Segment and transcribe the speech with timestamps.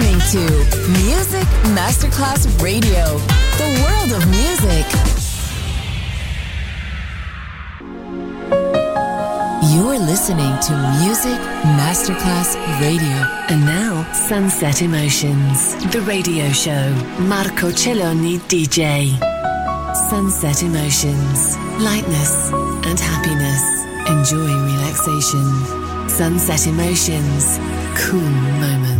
[0.00, 3.04] listening to Music Masterclass Radio,
[3.58, 4.86] the world of music.
[9.72, 11.38] You're listening to Music
[11.76, 13.16] Masterclass Radio.
[13.50, 16.94] And now, Sunset Emotions, the radio show.
[17.20, 19.18] Marco Celloni DJ.
[20.08, 22.50] Sunset Emotions, lightness
[22.86, 23.62] and happiness.
[24.08, 26.08] Enjoy relaxation.
[26.08, 27.58] Sunset Emotions,
[27.96, 28.99] cool moments.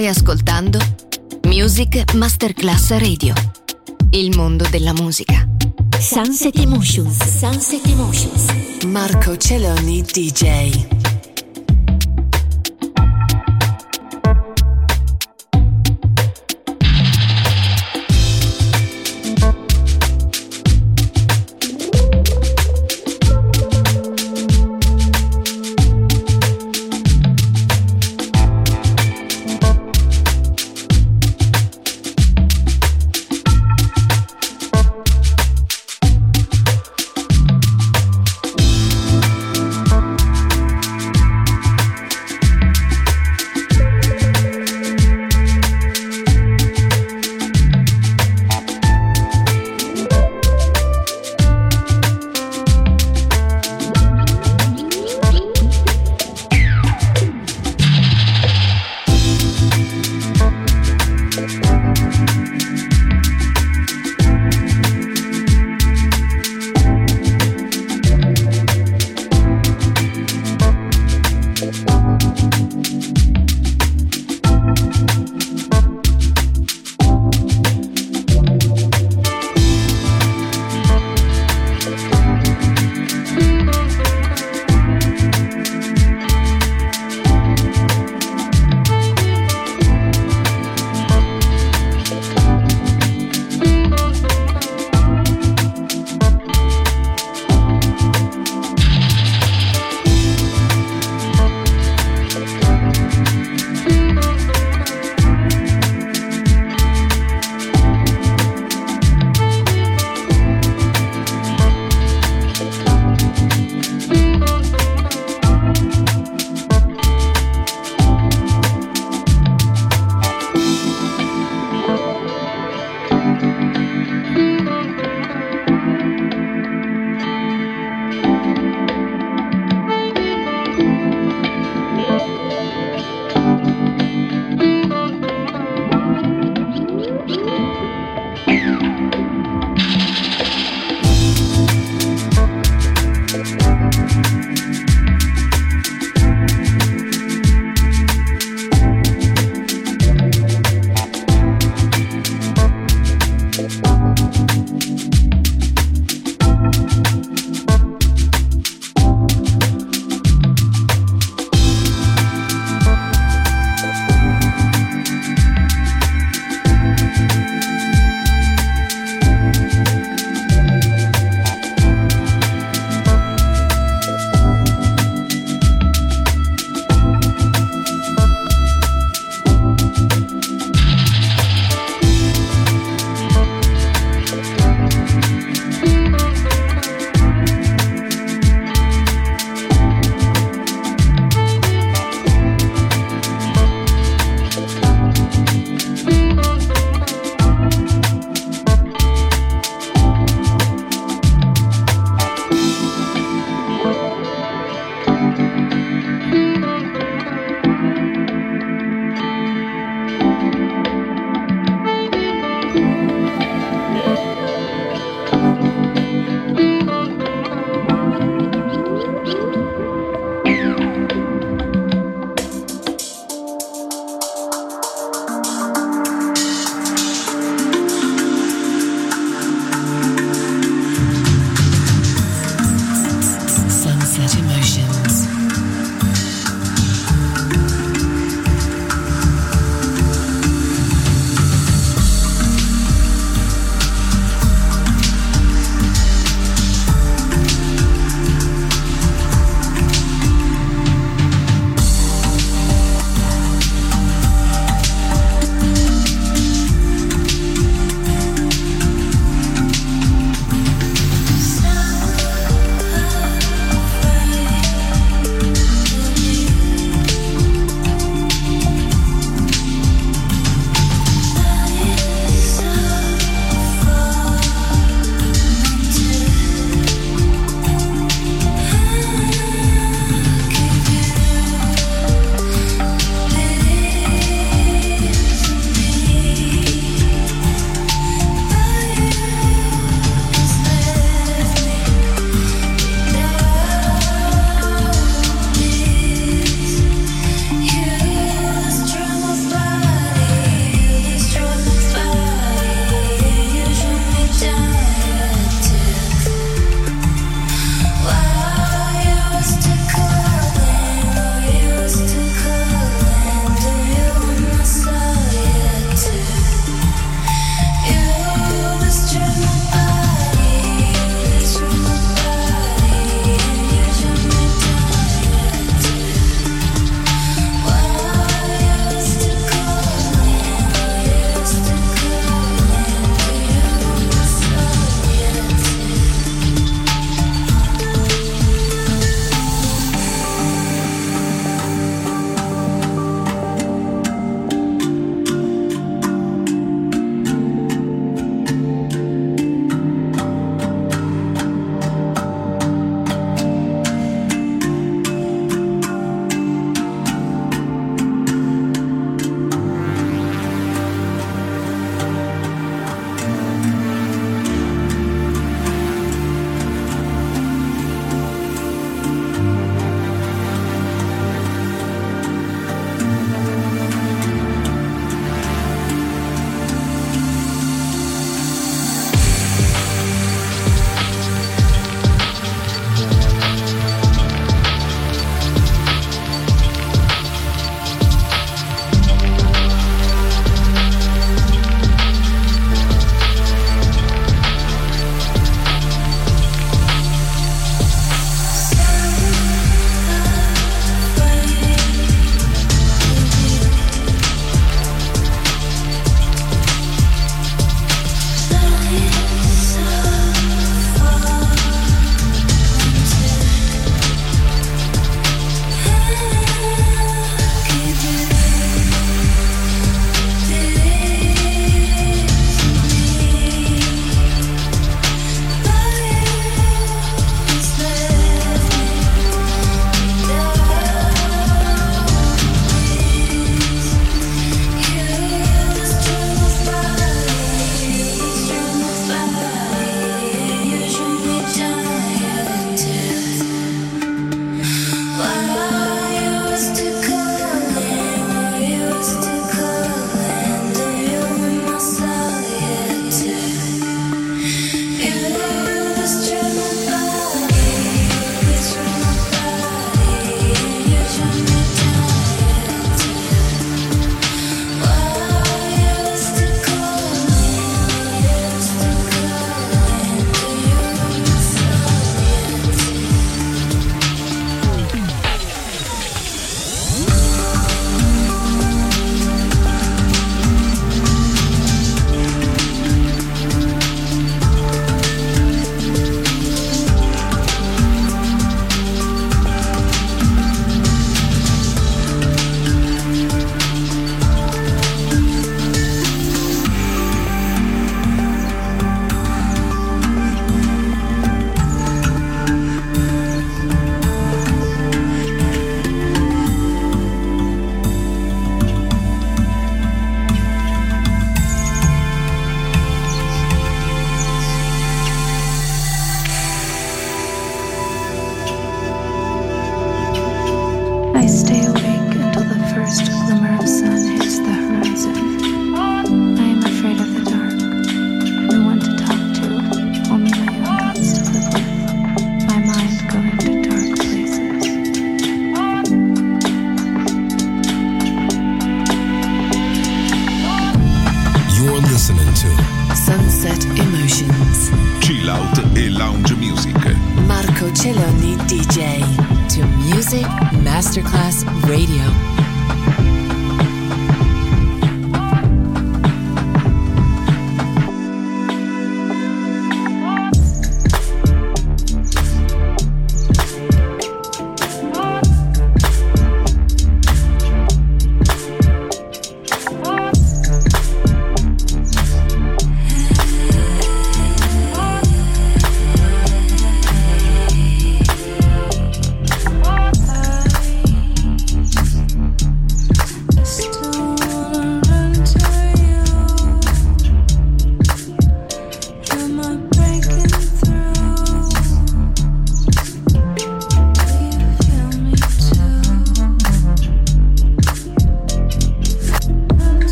[0.00, 0.78] Stai ascoltando
[1.42, 3.34] Music Masterclass Radio.
[4.12, 5.46] Il mondo della musica.
[5.98, 7.38] Sunset Emotions.
[7.38, 8.46] Sunset Emotions.
[8.86, 10.99] Marco Celloni DJ.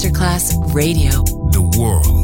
[0.00, 1.10] Masterclass Radio.
[1.50, 2.19] the world